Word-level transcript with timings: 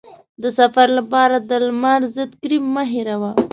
د 0.41 0.43
سفر 0.59 0.87
لپاره 0.97 1.35
د 1.49 1.51
لمر 1.65 2.01
ضد 2.15 2.31
کریم 2.41 2.63
مه 2.73 2.83
هېروه. 2.91 3.31